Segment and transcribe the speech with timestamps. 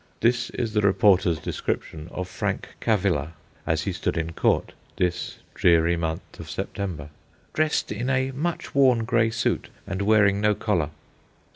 [0.21, 3.33] This is the reporter's description of Frank Cavilla
[3.67, 7.09] as he stood in court, this dreary month of September,
[7.53, 10.89] "dressed in a much worn grey suit, and wearing no collar."